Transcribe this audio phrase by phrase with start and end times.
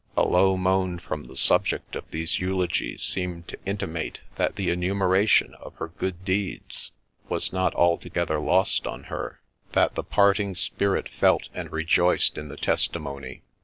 [0.17, 5.53] A low moan from the subject of these eulogies seemed to intimate that the enumeration
[5.53, 6.91] of her good deeds
[7.29, 9.41] was not altogether lost on her,—
[9.73, 13.43] that the parting spirit felt and rejoiced in the testimony.